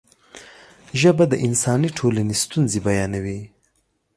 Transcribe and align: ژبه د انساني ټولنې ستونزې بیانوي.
ژبه 1.01 1.23
د 1.29 1.33
انساني 1.45 1.89
ټولنې 1.97 2.35
ستونزې 2.43 2.79
بیانوي. 2.87 3.39